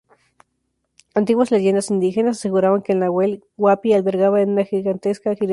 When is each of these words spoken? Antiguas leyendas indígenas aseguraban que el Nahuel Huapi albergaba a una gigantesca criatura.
Antiguas 1.13 1.51
leyendas 1.51 1.91
indígenas 1.91 2.39
aseguraban 2.39 2.81
que 2.81 2.93
el 2.93 2.97
Nahuel 3.01 3.43
Huapi 3.55 3.93
albergaba 3.93 4.39
a 4.39 4.43
una 4.45 4.65
gigantesca 4.65 5.35
criatura. 5.35 5.49